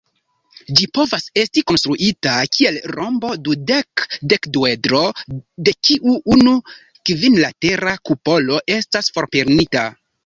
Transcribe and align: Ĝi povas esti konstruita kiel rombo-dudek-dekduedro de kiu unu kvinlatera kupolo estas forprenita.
Ĝi 0.77 0.85
povas 0.97 1.25
esti 1.41 1.61
konstruita 1.71 2.33
kiel 2.57 2.79
rombo-dudek-dekduedro 2.93 5.03
de 5.69 5.75
kiu 5.91 6.15
unu 6.37 6.55
kvinlatera 7.11 7.95
kupolo 8.11 8.59
estas 8.79 9.13
forprenita. 9.19 9.87